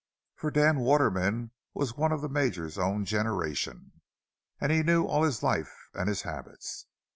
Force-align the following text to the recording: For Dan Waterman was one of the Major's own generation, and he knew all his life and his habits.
For 0.35 0.49
Dan 0.49 0.79
Waterman 0.79 1.51
was 1.75 1.95
one 1.95 2.11
of 2.11 2.21
the 2.21 2.27
Major's 2.27 2.79
own 2.79 3.05
generation, 3.05 4.01
and 4.59 4.71
he 4.71 4.81
knew 4.81 5.05
all 5.05 5.21
his 5.21 5.43
life 5.43 5.77
and 5.93 6.09
his 6.09 6.23
habits. 6.23 6.87